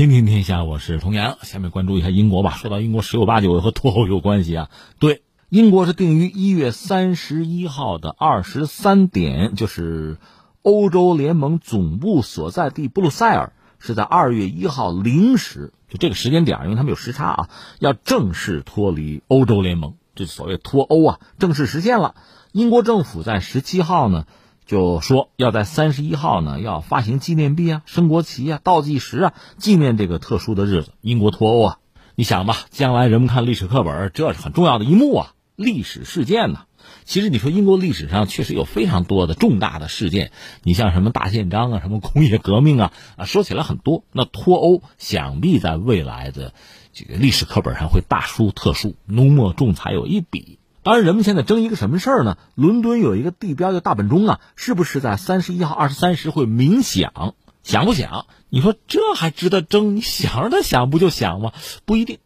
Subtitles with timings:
[0.00, 1.36] 天天天下，我是童阳。
[1.42, 2.52] 下面关注一下英国吧。
[2.52, 4.70] 说到英国，十有八九和脱欧有关系啊。
[4.98, 10.16] 对，英国是定于一月三十一号的二十三点，就是
[10.62, 22.14] 欧洲联盟总部所在地布鲁塞尔是在二月一号零时，就这个时间点，因为他们有时差啊，要正式脱离欧洲联盟，这所谓脱欧啊，正式实现了。
[22.52, 24.24] 英国政府在十七号呢。
[24.70, 30.92] 就说要在三十一号呢，要发行纪念币啊、升国旗啊、倒计时啊，纪念这个特殊的日子。
[31.00, 31.78] 英国脱欧啊，
[32.14, 36.66] 你想吧，将来人们看历史课本，这是很重要的一幕啊，历史事件呢。
[37.04, 40.30] 其实你说英国历史上确实有非常多的重大的事件，
[40.62, 44.04] 你像什么大宪章啊、什么工业革命啊，啊，说起来很多。
[44.12, 46.54] 那脱欧想必在未来的
[46.92, 50.59] 这个历史课本上会大书特书，浓墨重彩有一笔。
[50.82, 52.38] 当然，人们现在争一个什么事儿呢？
[52.54, 57.34] 伦敦有一个地标叫大本钟啊，是不是在三十一号二十三时会鸣响？
[57.62, 58.24] 响不响？
[58.48, 59.94] 你说这还值得争？
[59.94, 61.52] 你想让它响不就响吗？
[61.84, 62.18] 不一定。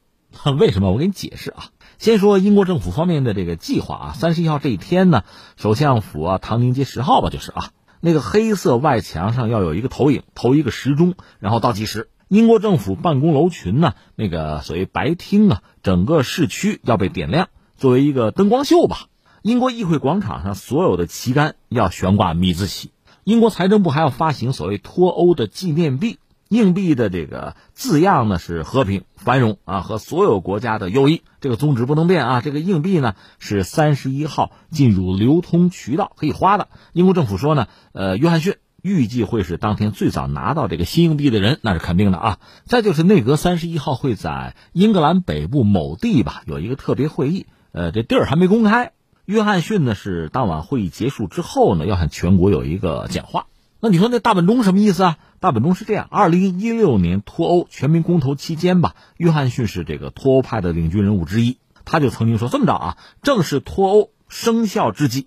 [0.58, 0.92] 为什么？
[0.92, 1.64] 我给你解释啊。
[1.98, 5.24] 先说英国政府方面的这个计划啊，三十一号这一天呢，
[5.56, 12.08] 首相府啊，唐宁街十号吧，就是啊，那个黑色外墙上要有一个投影，投一个时钟，然后倒计时。
[12.28, 17.48] 英国政府办公楼群呢，那个所谓白厅啊，整个市区要被点亮。
[17.84, 19.08] 作为一个灯光秀吧，
[19.42, 22.92] 英国议会广场上所有的旗杆要悬挂米字旗。
[23.24, 26.18] 英国财政部还要发行所谓脱欧的纪念币，
[26.48, 32.40] 硬币的这个字样呢是和平、繁荣啊和所有国家的友谊，这个宗旨不能变啊。
[32.40, 36.68] 这个硬币呢是三十一号进入流通渠道可以花的。
[36.94, 42.38] 英国政府说呢，呃，约翰逊预计会是当天最早拿到这个新硬币的人，那是肯定的啊。
[42.64, 47.44] 再就是内阁三十一号会在英格兰北部某地吧有一个特别会议。
[47.74, 48.92] 呃，这地儿还没公开。
[49.24, 53.46] 约翰逊呢是当晚会议结束之后呢，要向全国有一个讲话。
[53.80, 55.18] 那你说那大本钟什么意思啊？
[55.40, 65.26] 大本钟是这样：二零一六年脱欧全民公投期间吧，约翰逊是这个脱欧派的领军人物之一，他就曾经说这么着啊，正式脱欧生效之际，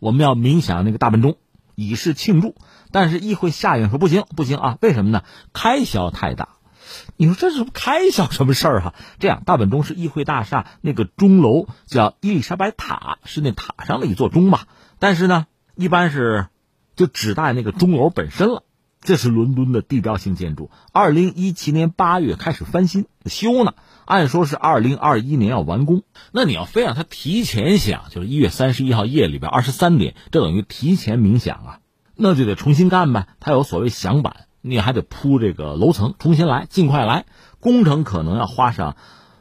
[0.00, 1.36] 我们要鸣响那个大本钟，
[1.76, 2.56] 以示庆祝。
[2.90, 5.22] 但是议会下院说不行，不行啊，为什么呢？
[5.52, 6.53] 开销太大。
[7.16, 8.94] 你说这是开销什么事儿哈？
[9.18, 14.66] 这样，大本钟是议会大厦那个钟楼叫伊丽莎白塔，是那塔上的一座钟吧？
[14.98, 16.46] 但是呢，一般是
[16.96, 18.62] 就指代那个钟楼本身了。
[19.00, 23.74] 这是伦敦的地标性建筑，二零一七年八月开始翻新修呢，
[24.06, 26.04] 按说是二零二一年要完工。
[26.32, 31.80] 那你要非让它提前响，就是一月三十一号夜里边二十三点，这等于提前鸣响啊，
[32.16, 33.28] 那就得重新干呗。
[33.40, 34.46] 它有所谓响板。
[34.66, 37.26] 你还得铺这个楼层，重新来，尽快来。
[37.60, 38.96] 工程可能要花上，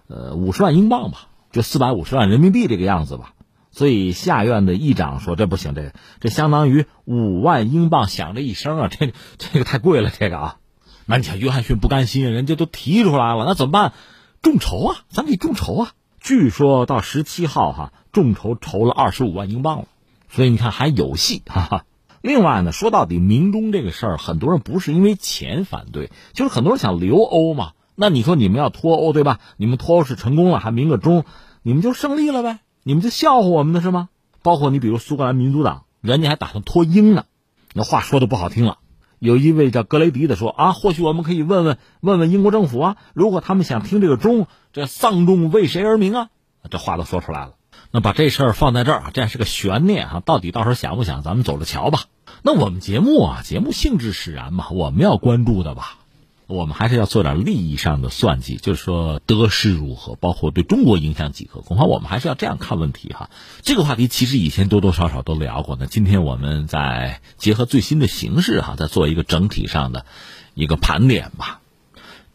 [0.09, 3.33] 呃，五十万英镑吧，就四百五十万人民币这个样子吧。
[3.71, 10.57] 所以下院的议长说这不行，这这相当于五万英镑响这一声啊，这这个太贵了，这个啊。
[11.05, 13.93] 那你想，约翰逊不甘心，人家都提出来了，那怎么办？
[14.41, 15.91] 众筹啊，咱可以众筹啊。
[16.19, 19.85] 据说到十七号哈，众筹筹了二十五万英镑了，
[20.29, 21.85] 所以你看还有戏，哈哈。
[22.23, 27.73] 另外呢，说到底，明中这个事儿，很多人不是因为钱反对，就是很多人想留欧嘛。
[27.95, 29.41] 那你说你们要脱欧对吧？
[29.57, 31.25] 你们脱欧是成功了，还鸣个钟，
[31.63, 32.59] 你们就胜利了呗？
[32.83, 34.07] 你们就笑话我们的是吗？
[34.41, 37.25] 包括你比如苏格兰民族党，人家还打算脱英呢。
[37.73, 38.77] 那话说的不好听了，
[39.19, 46.29] 有一位叫格雷迪的说啊，或许我们可以问问问问英国政府啊，如果他们想听这个钟，这丧钟为谁而鸣啊？
[46.71, 47.55] 这话都说出来了。
[47.95, 52.05] 那把这事儿放在这儿啊，这是个悬念哈，到底到时候想不想，咱们走着瞧吧。
[52.41, 55.99] 那我们节目啊，节目性质使然嘛，我们要关注的吧，
[56.47, 63.29] 我们还是要做点利益上的算计，就是说得失如何，包括对中国影响几何，恐怕我们还是要这样看问题哈。
[63.61, 70.07] 这个话题其实以前多多少少都聊过呢，今天我们再结合最新的形势哈，再做一个整体上的
[70.55, 71.61] 一个盘点吧。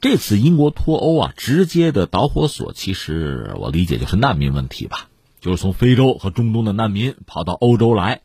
[0.00, 5.07] 这次英国脱欧啊，直接的导火索其实我理解就是难民问题吧。
[5.40, 8.22] 就是从非洲和中东的难民跑到欧洲来，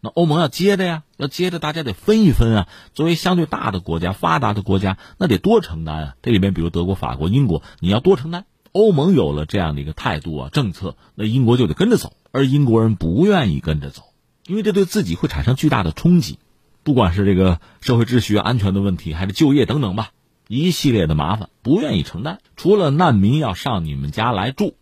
[0.00, 2.68] 那欧盟要接着呀，要接着，大家得分一分啊。
[2.94, 6.14] 作为相对大的国家、发达的国家，那得多承担啊。
[6.22, 8.44] 这里面，比如德国、法国、英国，你要多承担。
[8.72, 12.12] 欧盟有了这样的一个态度啊、政策，那英国就得跟着走。
[12.30, 14.02] 而英国人不愿意跟着走，
[14.46, 16.38] 因为这对自己会产生巨大的冲击，
[16.84, 20.10] 不管是这个社会秩序、安全的问题，还是就业等等吧，
[20.46, 22.40] 一系列的麻烦，不愿意承担。
[22.56, 24.74] 除了难民要上你们家来住。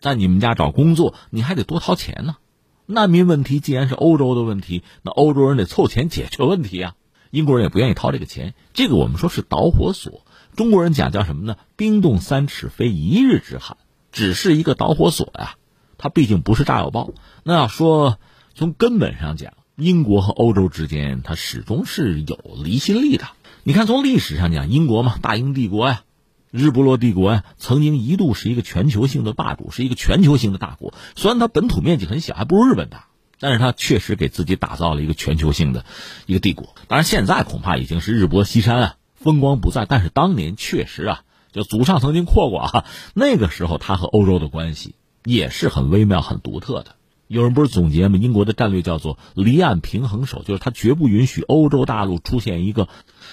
[0.00, 2.36] 在你们家找工作，你还得多掏钱呢。
[2.86, 6.94] 难民问题既然是欧洲的问题，那欧洲人得凑钱解决问题啊。
[7.30, 10.22] 英国人也不愿意掏这个钱，这个我们说是导火索。
[10.56, 11.56] 中国人讲叫什么呢？
[11.76, 13.76] 冰冻三尺非一日之寒，
[14.10, 15.54] 只是一个导火索呀。
[15.96, 17.10] 它毕竟不是炸药包。
[17.44, 18.18] 那要说
[18.54, 23.26] 从根本上讲，英国和欧洲之间它始终是有离心力的。
[23.62, 26.02] 你看，从历史上讲，英国嘛，大英帝国呀，
[26.50, 30.92] 日不落帝国呀，曾经一度是一个全球性的霸主，是一个全球性的大国。
[31.14, 33.06] 虽然它本土面积很小，还不如日本大，
[33.38, 35.84] 但是它确实给自己打造了一个全球性的
[36.26, 36.74] 一个帝国。
[36.88, 39.86] 当然，现在恐怕已经是日薄西山啊，风光不再。
[39.86, 46.96] 但是当年确实啊，就祖上曾经扩过啊，那个时候他和欧洲的关系也是很微妙、很独特的。
[47.28, 48.18] 有人不是总结吗？
[48.20, 52.88] 英国的战略叫做离岸平衡手，就是他绝不允许欧洲大陆出现一个，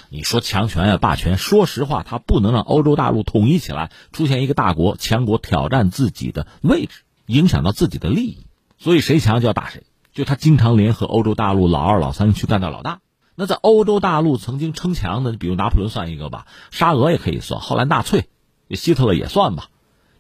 [0.10, 1.38] 你说强权呀、霸权。
[1.38, 8.46] 说实话，他不能让欧洲大陆统一起来，出现一个大国强国挑战自己的位置，影响到自己的利益。
[8.78, 9.84] 所以谁强就要打谁。
[10.14, 13.02] 就他经常联合欧洲大陆老二、老三去干掉老大。
[13.36, 18.30] 那在欧洲大陆曾经称强的，比如拿破仑算一个吧，沙俄也可以算，后来纳粹、
[18.72, 19.70] 希特勒也算吧，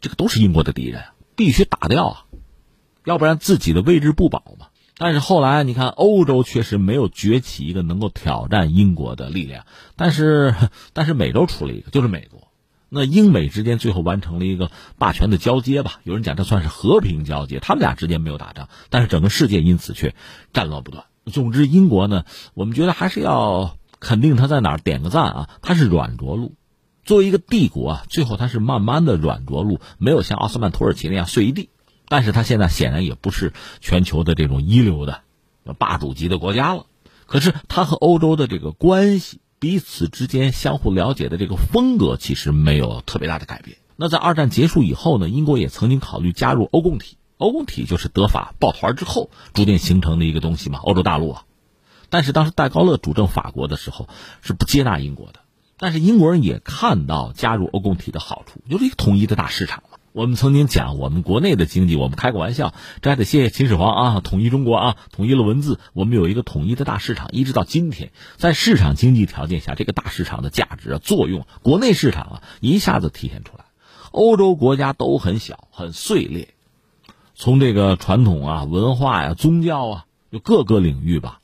[0.01, 1.04] 这个都是英国的敌人，
[1.36, 2.25] 必须打掉啊。
[3.06, 4.68] 要不然自己的位置不保嘛。
[4.99, 9.65] 但是后来你看，欧洲确实没有崛起一个能够挑战英国的力量。
[9.95, 10.55] 但是，
[10.94, 12.47] 但是美洲出了一个，就是美国。
[12.89, 15.99] 那英美之间最后完成了一个霸权的交接吧。
[16.03, 20.15] 有人讲这算是和平交接，他们俩之间没有打仗，但是整个世界因此却
[20.53, 21.03] 战乱不断。
[21.25, 22.23] 总之，英国呢，
[22.53, 25.49] 我们觉得还是要肯定他在哪儿点个赞啊。
[25.61, 26.55] 他是软着陆，
[27.03, 31.69] 作为一个帝国啊，最后他是慢慢的软着陆，没有像奥斯曼土耳其那样碎一地。
[32.07, 35.21] 但是他现在显然也不是全球的这种一流的
[35.77, 36.86] 霸主级的国家了。
[37.25, 43.77] 可是他和欧洲的这个关系，彼此之间相互了解的这个风格，其实没有特别大的改变。
[43.95, 47.18] 那在二战结束以后呢，英国也曾经考虑加入欧共体。
[47.38, 51.44] 欧共体就是德法抱团之后逐渐形成的一个东西嘛，欧洲大陆啊。
[52.09, 54.07] 但是当时戴高乐主政法国的时候
[54.42, 55.42] 是不接纳英国的。
[55.77, 59.83] 但是英国人也看到加入欧共体的好处，就是一个统一的大市场。
[60.18, 62.74] 我们曾经讲，我们国内的经济，我们开个玩笑，
[63.04, 73.66] 这还得谢谢秦始皇啊，统一中国啊，统一了文字，我们有一个统一的大市场，一直到今天，在市场经济条件下，这个大市场的价值啊、作用，国内市场啊，一下子体现出来。
[74.10, 76.56] 欧洲国家都很小，很碎裂，
[77.36, 81.42] 从这个传统啊、文化呀、宗教啊，就各个领域吧，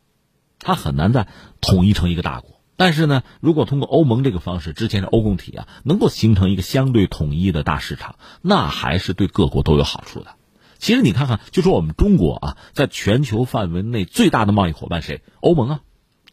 [0.58, 1.28] 它很难再
[1.62, 2.52] 统一成一个大国。
[2.75, 10.36] 但是呢，如果通过欧盟这个方式，之前的欧共体啊，能够形成一个相对统一的大市场，那还是对各国都有好处的。
[10.80, 15.22] 其实你看看，就说我们中国啊，在全球范围内最大的贸易伙伴谁？
[15.40, 15.80] 欧盟啊。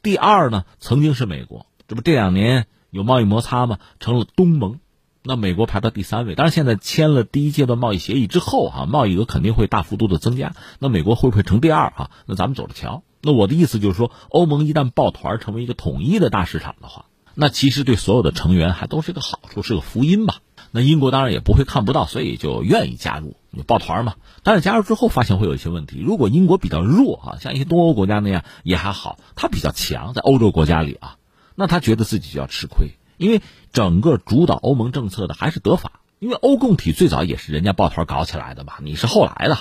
[0.03, 3.79] 第二呢，曾经是美国，这不这两年有贸易摩擦吗？
[4.01, 4.81] 成了东盟。
[5.23, 6.35] 那美国排到第三位。
[6.35, 10.55] 当然，现在签了第一阶段贸易协议之后，哈，贸易额肯定会大幅度的增加。
[10.79, 11.91] 那美国会不会成第二？
[11.91, 13.03] 哈，那咱们走着瞧。
[13.23, 20.37] 那我的意思就是说，欧盟一旦抱团成为一个统一的大市场的话，那其实对所有的成员还都是个好处，是个福音吧。
[20.73, 24.15] 那英国当然也不会看不到，所以就愿意加入，就抱团嘛。
[24.43, 26.01] 但是加入之后发现会有一些问题。
[26.01, 31.17] 如果英国比较弱啊，像一些东欧国家那样也还好，他比较强，在欧洲国家里啊，
[31.57, 39.59] 那他觉得自己就要吃亏，因为整个主导欧盟政策的还是德法，因为欧共体最早也是人家抱团搞起来的嘛，你是后来的。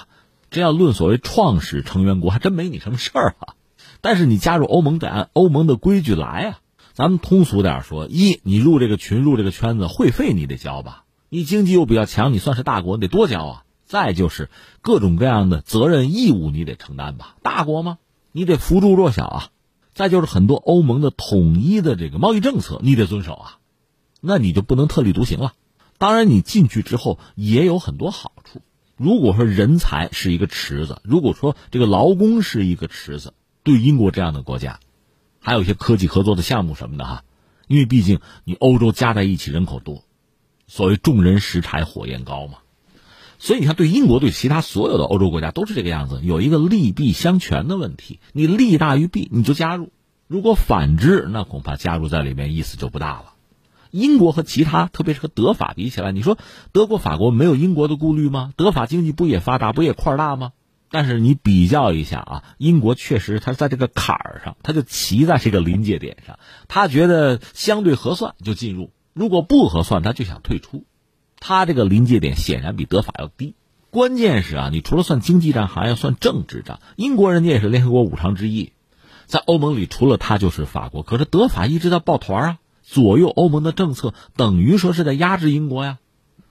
[0.50, 3.56] 这要论所谓创始成员国，还真没你什么事儿啊。
[4.02, 6.60] 但是你加入欧盟得按欧盟的规矩来啊。
[6.94, 11.06] 咱们通俗点说，一你入这个群、入这个圈子，会费你得交吧？
[11.30, 13.64] 你经济又比较强，你算是大国，你得多交啊。
[13.86, 14.50] 再就是
[14.82, 17.36] 各种各样的责任义务你得承担吧？
[17.42, 18.00] 大国吗？
[18.32, 19.50] 你得扶助弱小啊。
[19.94, 23.58] 再就是很多欧盟的统一的这个贸易政策你得遵守啊。
[24.22, 25.54] 那你就不能特立独行了。
[25.98, 28.62] 当然，你进去之后也有很多好处。
[29.00, 34.82] 如果说人才是一个池子，如果说这个劳工是一个池子，对英国这样的国家，
[35.40, 37.24] 还有一些科技合作的项目什么的哈，
[37.68, 40.04] 因为毕竟你欧洲加在一起人口多，
[40.68, 42.58] 所谓众人拾柴火焰高嘛，
[43.38, 49.94] 所以你看对英国对其他所有的欧洲国家都是这个样子，有一个利弊相权的问题，你利大于弊你就加入，
[50.28, 53.34] 如果反之，那恐怕加入在里面意思就不大了。
[53.92, 56.38] 英国和其他，特别是和德法比起来，你说
[56.72, 58.54] 德国、法国没有英国的顾虑吗？
[58.56, 60.52] 德法经济不也发达，不也块大吗？
[60.92, 70.86] 但是你比较一下啊，英国确实它在这个坎儿上，它就骑在这个临界点上，他觉得相对合算就进入，如果不合算他就想退出，
[71.40, 73.54] 他这个临界点显然比德法要低。
[73.92, 76.80] 关键是啊，你除了算经济账，还要算政治账。
[76.96, 78.74] 英国人家也是联合国五常之一，
[79.26, 82.58] 在欧盟里除了他就是法国，可是德法一直在抱团啊。
[82.92, 86.00] 左右欧盟的政策，等于说是在压制英国呀。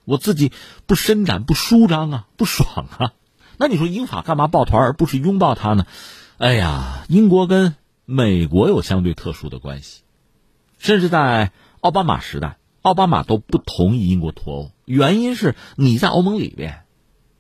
[0.04, 0.52] 我自己
[0.86, 3.12] 不伸展不舒张啊，不爽啊。
[3.56, 5.84] 那你说英法干嘛抱团而不是拥抱他呢？
[6.38, 10.02] 哎呀，英国跟美国有相对特殊的关系，
[10.78, 16.84] 甚至在奥巴马时代，奥巴马都不同意英国脱欧，原因是你在欧盟里边，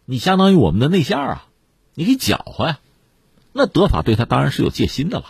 [0.06, 1.46] 你相当于我们的内线啊，
[1.94, 2.80] 你可以搅和呀。
[3.52, 5.26] 那德法对他当然是有戒心的了。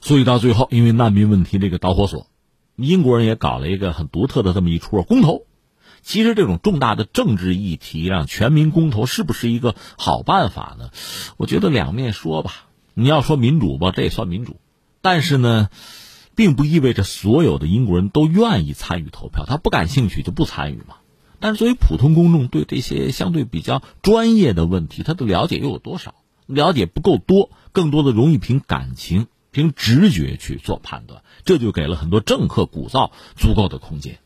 [0.00, 2.26] 所以到最后，因为难民问题这个导火索。
[2.76, 5.42] 英国人也搞了一个很独特的这么一出公投。
[6.02, 10.90] 其实这种重大的政治议题让全民公投是不是一个好办法呢？
[11.36, 12.68] 我觉得两面说吧。
[12.94, 14.56] 你要说民主吧，这也算民主，
[15.00, 15.70] 但是呢，
[16.34, 19.44] 并不意味着所有的英国人都愿意参与投票。
[19.46, 20.96] 他不感兴趣就不参与嘛。
[21.38, 26.14] 但是作为普通公众，对这些相对比较专业的问题，他的了解又有多少？
[26.46, 34.18] 了解不够多，更多的容易凭感情、凭直觉去做判断，这就给了很多政客鼓噪足够的空间。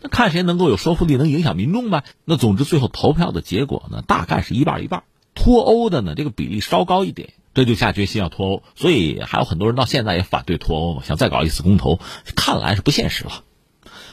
[0.00, 2.04] 那看谁能够有说服力，能影响民众呗。
[2.24, 5.02] 那总之，最后投票的结果呢，大概是一半一半。
[5.34, 8.62] 脱欧的呢，这个比例稍高一点，这就下决心要脱欧。
[8.76, 11.98] 所以还有很多人到现在也反对脱欧，想再搞一次公投，
[12.36, 13.42] 看来是不现实了。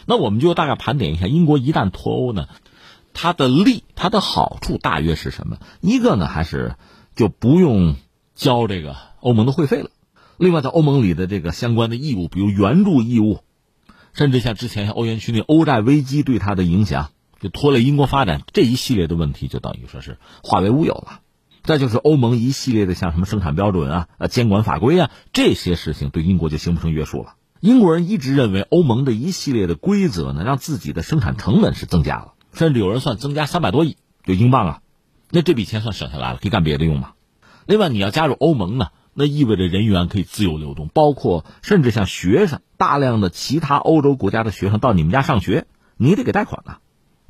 [0.05, 2.47] 那我们就大概盘点一下，英国一旦脱欧呢，
[3.13, 5.57] 它的利、它的好处大约是什么？
[5.81, 6.75] 一个呢，还是
[7.15, 7.97] 就不用
[8.33, 9.89] 交这个欧盟的会费了。
[10.41, 13.41] 另外，在欧盟里的这个相关的义务，比如援助义务。
[14.13, 21.19] 甚至像之前像欧元区那欧债危机对它的影响，就拖累英国发展这一系列的问题，就等于说是化为乌有了。
[21.63, 27.36] 再就是欧盟一系列的像什么生产标准啊、呃监管法规啊这些事情，对英国就形不成约束了。
[27.60, 33.95] 英国人一直认为欧盟的一系列的规则呢，让自己的生产成本是增加了，甚至有人算增加三百多亿
[34.25, 34.81] 就英镑啊，
[35.29, 37.12] 那这笔钱算省下来了，可以干别的用嘛。
[37.67, 38.88] 另外，你要加入欧盟呢。
[39.13, 45.65] 那意味着人员可以自由流动，包括甚至像学生，大量的其他欧洲国家的学生到你们家上学，
[45.97, 46.77] 你得给贷款呐，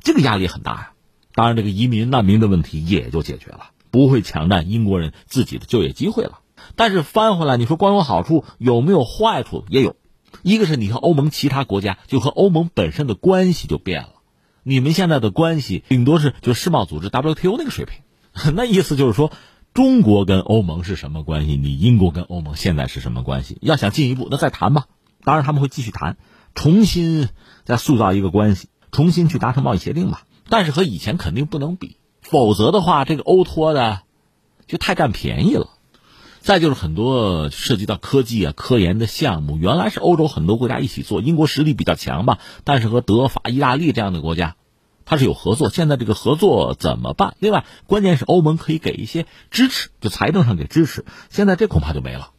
[0.00, 0.92] 这个压力很大呀。
[1.34, 6.38] 当然，这个移民难民的问题也就解决了，不会抢占英国人自己的就业机会了。
[6.76, 9.64] 但是翻回来，你说光有好处，有没有坏处？
[9.68, 9.96] 也有。
[10.42, 14.10] 一个是你和欧盟其他国家，就和欧盟本身的关系就变了。
[14.62, 18.02] 你们现在的关系顶多是就世贸组织 WTO 那个水平，
[18.54, 19.32] 那意思就是说。
[19.74, 21.56] 中国跟欧盟是什么关系？
[21.56, 23.56] 你英国跟欧盟现在是什么关系？
[23.62, 24.84] 要想进一步，那再谈吧。
[25.24, 26.18] 当然他们会继续谈，
[26.54, 27.30] 重新
[27.64, 30.24] 再塑造一个关系，重新去达成贸易协定吧。
[30.50, 34.00] 但是和以前肯定不能比，否则的话，这个欧托的
[34.66, 35.68] 就太占便宜了。
[36.40, 44.56] 再就是很多涉及到科技啊、科研的项目，原来是欧洲很多国家一起做，英国实力比较强吧，但是和德法、意大利这样的国家。
[45.04, 47.36] 它是有合作，现在这个合作怎么办？
[47.38, 51.04] 另外，关键是欧盟可以给一些支持，就财政上给支持。
[51.30, 52.30] 现在这恐怕就没了。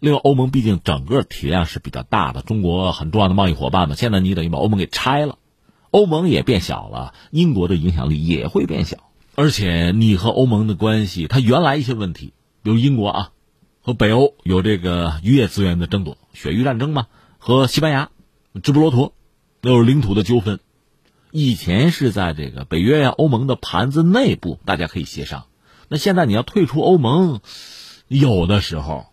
[0.00, 3.94] 另外，欧盟毕竟整个体量是比较大的，中国很重要的贸易伙伴嘛。
[3.94, 5.38] 现在你等于把欧盟给拆了，
[5.90, 8.96] 欧盟也变小了，英国的影响力也会变小。
[9.34, 13.30] 而且，你和欧盟的关系，它原来一些问题，比如英国啊，
[13.80, 17.06] 和北欧有这个渔业资源的争夺，血域战争嘛，
[17.38, 18.10] 和西班牙、
[18.62, 19.14] 直布罗陀
[19.60, 20.60] 都有领土的纠纷。
[21.34, 25.46] 以前是在这个北约呀、欧盟的盘子内部，大家可以协商。
[25.88, 27.40] 那现在你要退出欧盟，
[28.06, 29.06] 有的时候，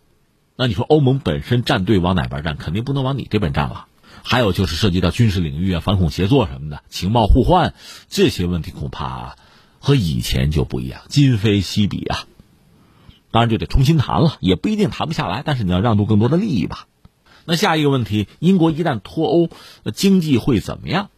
[0.57, 3.87] 那你说欧盟本身站队往哪边站，肯定不能往你这边站了。
[4.21, 7.73] 还有就是涉及到军事领域啊、反恐协作什么的、情报互换
[8.09, 9.37] 这些问题，恐怕
[9.79, 12.27] 和以前就不一样，今非昔比啊。
[13.31, 16.87] 当然就得重新谈了，也不一定谈不下来，但是你要让渡更多的利益吧。
[17.45, 19.49] 那下一个问题，英国一旦脱欧，
[19.93, 21.09] 经济会怎么样？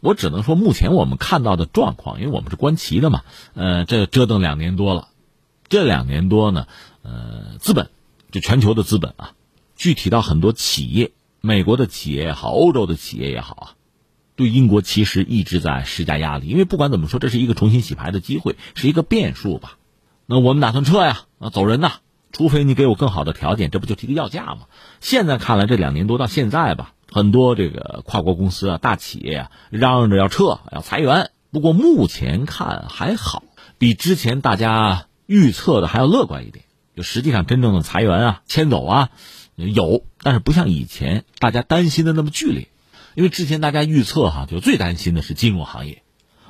[0.00, 3.22] 我只能说，目前我们看到的状况，因为我们是观棋的嘛，
[3.54, 5.08] 呃，这折腾两年多了，
[5.68, 6.66] 这两年多呢，
[7.02, 7.90] 呃，资本，
[8.30, 9.32] 就全球的资本啊，
[9.74, 13.66] 具体到很多企业，美国的企业也好，欧洲的企业也好啊，
[14.36, 19.78] 对英国其实一直在施加压力，因为不管怎么说，这是一个重新洗牌的机会，是一个变数吧。
[20.26, 21.94] 那我们打算撤呀，啊，走人呐，
[22.32, 24.66] 除非你给我更好的条件，这不就提个要价吗？
[25.00, 26.92] 现在看来，这两年多到现在吧。
[27.10, 31.30] 很多这个跨国公司啊、大企业啊，嚷嚷着要撤、要裁员。
[31.50, 33.42] 不过目前看还好，
[33.78, 36.64] 比之前大家预测的还要乐观一点。
[36.94, 39.10] 就实际上真正的裁员啊、迁走啊，
[39.54, 42.68] 有，但是不像以前大家担心的那么剧烈。
[43.14, 46.02] 因为之前大家预测哈，就最担心的是金融行业，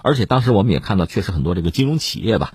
[0.03, 2.55] 而且当时我们也看到，确实很多这个金融企业吧，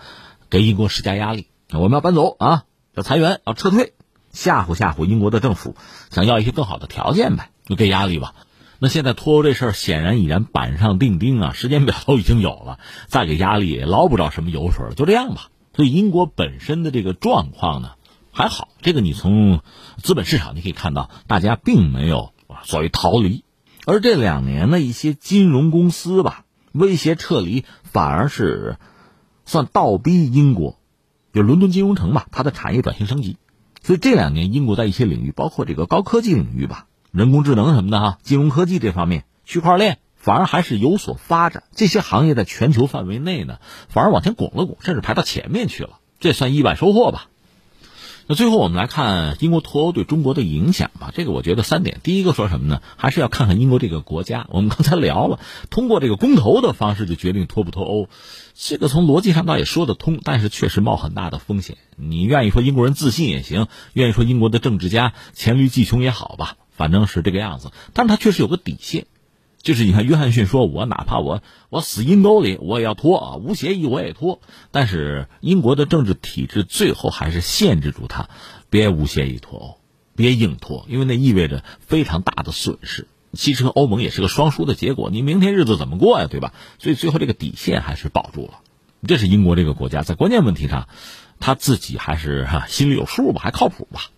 [0.49, 3.93] 给英国施加压力，我们要搬走啊，要裁员，要撤退，
[4.31, 5.75] 吓唬吓唬英国的政府，
[6.09, 7.49] 想要一些更好的条件呗。
[7.67, 8.33] 就给压力吧，
[8.79, 15.51] 那现在脱欧这事儿显然已然板上钉钉啊，时间表都已经有了，再给压力也捞不着什么油水了，就这样吧。
[15.73, 17.91] 所以英国本身的这个状况呢
[18.31, 19.61] 还好，这个你从
[20.03, 22.33] 资本市场你可以看到，大家并没有
[22.65, 23.45] 所谓逃离，
[23.85, 28.77] 而这两年呢一些金融公司吧威胁撤离，反而是
[29.45, 30.77] 算倒逼英国，
[31.31, 33.37] 就伦敦金融城吧，它的产业转型升级。
[33.83, 36.85] 所以这两年英国在一些领域，包括这个高科技领域吧。
[37.11, 41.63] 人工智能什么的哈，金融科技这方面，区块链反而还是有所发展。
[41.75, 43.57] 这些行业在全球范围内呢，
[43.89, 47.30] 反而往前拱了拱，甚至排到前面去了，这算意外收获吧。
[48.31, 51.11] 那最后我们来看英国脱欧对中国的影响吧。
[51.13, 52.81] 这个我觉得三点，第一个说什么呢？
[52.95, 54.47] 还是要看看英国这个国家。
[54.51, 58.07] 我们刚才聊了，通过这个公投的方式就决定脱不脱欧，
[58.55, 61.75] 这个从逻辑上倒也说得通，但是确实冒很大的风险。
[61.97, 67.73] 你愿意说英国人自信也行，愿意说英国的政治家黔驴技穷也好吧，反正是这个样子。
[67.91, 69.07] 但是他确实有个底线。
[69.61, 74.41] 就是你看，约翰逊说：“我哪怕我我死阴沟里，我也要脱啊，无协议我也脱。”
[74.71, 78.29] 但是英国的政治体制最后还是限制住他，
[78.71, 79.77] 别无协议脱欧，
[80.15, 83.07] 别硬脱，因为那意味着非常大的损失。
[83.33, 86.27] 其实欧盟也是个双输的结果，你明天日子怎么过呀？
[86.27, 86.53] 对吧？
[86.79, 88.61] 所以最后这个底线还是保住了。
[89.07, 90.89] 这是英国这个国家在关键问题上，
[91.39, 94.09] 他自己还是哈心里有数吧，还靠谱吧，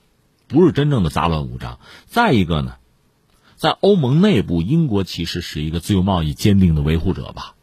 [0.48, 1.80] 不是真正的杂乱无章。
[2.06, 2.76] 再一个呢？
[3.64, 7.56] 在欧盟内部，英国其实是一个自由贸易坚定的维护者吧。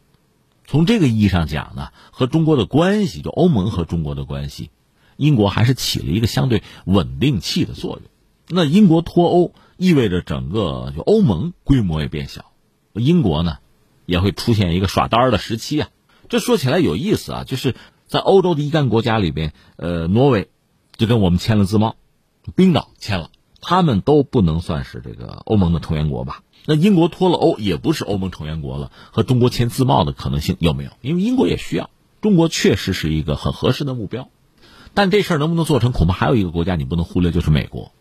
[0.65, 4.71] 从这个意义上讲呢，和中国的关系，就欧盟和中国的关系，
[5.15, 8.01] 英国还是起了一个相对稳定器的作用。
[8.47, 12.45] 那英国脱欧意味着整个就欧盟规模也变小，
[12.93, 13.59] 英国呢
[14.07, 15.89] 也会出现一个耍单儿的时期啊。
[16.29, 17.75] 这说起来有意思啊，就是
[18.07, 20.49] 在欧洲的一干国家里边，呃，挪威
[20.97, 21.95] 就跟我们签了自贸，
[22.55, 23.29] 冰岛签了。
[23.61, 26.43] 他们都不能算是这个欧盟的成员国吧？
[26.65, 30.91] 那英国脱了欧也不是欧盟成员国了，和中国签自贸的可能性有没有？
[31.01, 31.89] 因为英国也需要，
[32.21, 34.29] 中国确实是一个很合适的目标，
[34.93, 37.91] 但这事儿能不能做成，恐怕还有一个国家你不能忽略，就是美国。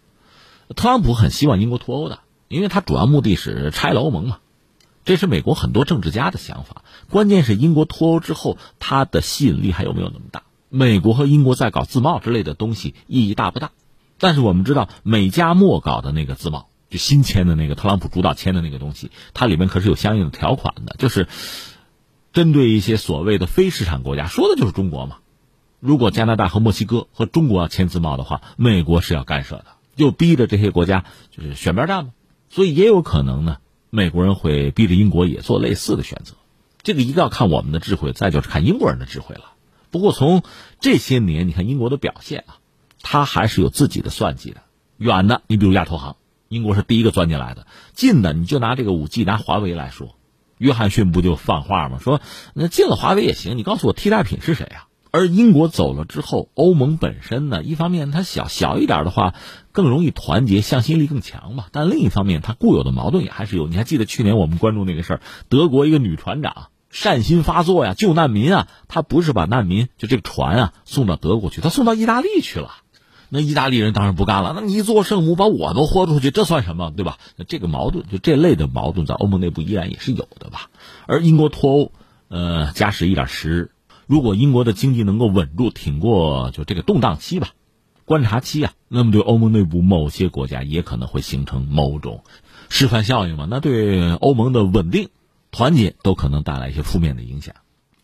[0.76, 4.38] 特朗普很希望英国脱欧的，因为他主要目的是拆了欧盟嘛，
[5.04, 6.84] 这是美国很多政治家的想法。
[7.10, 10.42] 关键是英国脱欧之后，它的吸引力还有没有那么大？
[10.68, 13.72] 美国和英国在搞自贸之类的东西，意义大不大？
[14.20, 21.26] 但是我们知道，美加墨搞的那个自贸，就新签的那个特朗普主导签的那个东西，它里面可是有相应的条款的，就是
[22.32, 25.16] 针对一些所谓的非市场国家，说的就是中国嘛。
[25.80, 29.64] 如果加拿大和墨西哥和中国要签自贸的话，美国是要干涉的，
[29.96, 32.10] 就逼着这些国家就是选边站嘛。
[32.50, 33.56] 所以也有可能呢，
[33.88, 36.34] 美国人会逼着英国也做类似的选择。
[36.82, 39.52] 这个一个要看我们的智慧，再就是看英国人的智慧了。
[39.90, 40.42] 不过从
[40.78, 42.59] 这些年，你看英国的表现啊。
[43.02, 44.62] 他还是有自己的算计的，
[44.96, 46.16] 远的，你比如亚投行，
[46.48, 47.62] 英国是第一个钻进来的；
[47.94, 50.16] 近的，你就拿这个五 G，拿华为来说，
[50.58, 51.98] 约翰逊不就放话吗？
[52.00, 52.20] 说
[52.54, 54.86] 那进了华为也行，你告诉我替代品是谁啊？
[55.12, 59.34] 而英国走了之后，欧盟本身呢，一方面它小小一点的话，
[59.72, 61.64] 更容易团结，向心力更强嘛。
[61.72, 63.66] 但另一方面，它固有的矛盾也还是有。
[63.66, 72.70] 你还记得去年我们关注那个事儿，德国一个女船长善心发作呀，救难民啊，她不是把难民就这个船啊送到德国去，她送到意大利去了。
[73.30, 74.52] 那意大利人当然不干了。
[74.54, 77.18] 那你做圣母把我都豁出去，这算什么，对吧？
[77.36, 80.68] 那这个矛盾，就这类的矛盾，在欧盟内部依然也是有的吧。
[81.06, 81.92] 而英国脱欧，
[82.28, 83.70] 呃，加时一点时日，
[84.06, 87.50] 如果英国的经济能够稳住，挺过就这个动荡期吧，
[88.04, 92.24] 观察期啊，那么对欧盟内部某些国家也可能会形成某种
[92.68, 93.46] 示范效应嘛。
[93.48, 95.08] 那对欧盟的稳定、
[95.52, 97.54] 团结都可能带来一些负面的影响。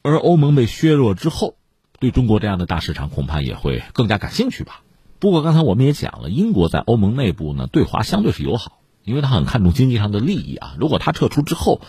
[0.03, 1.57] 而欧盟被削弱之后，
[1.99, 4.83] 对中国这样的大市场恐怕也会更加感兴趣吧。
[5.19, 10.75] 不过刚才我们也讲了，英国在欧盟内部呢对华相对是友好，因为他很看重经济上的利益啊。
[10.79, 11.81] 如果他撤出之后，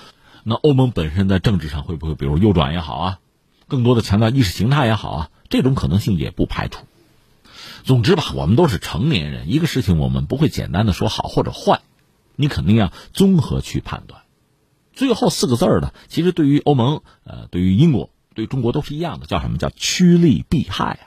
[0.43, 3.19] 那欧盟本身在政治上会不会比如右转也好啊，
[3.67, 6.85] 更多的强调意识形态也好啊，这种可能性也不排除。
[7.83, 11.81] 总之吧，我们都是成年人，一个事情我们不会简单的说好或者坏，
[12.35, 14.21] 你肯定要综合去判断。
[14.93, 21.06] 最后四个字儿呢，其实对于欧盟、呃，对于英国、对中国都是一样的，叫什么叫趋利避害啊。